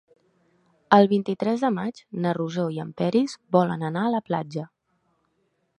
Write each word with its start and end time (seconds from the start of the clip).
El 0.95 1.09
vint-i-tres 1.11 1.65
de 1.65 1.71
maig 1.75 2.01
na 2.25 2.33
Rosó 2.39 2.67
i 2.77 2.83
en 2.85 2.93
Peris 3.03 3.37
volen 3.59 3.87
anar 3.91 4.07
a 4.09 4.15
la 4.19 4.25
platja. 4.31 4.67